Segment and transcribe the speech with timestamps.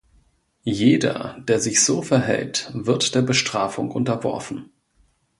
[0.63, 4.71] Jeder, der sich so verhält, wird der Bestrafung unterworfen.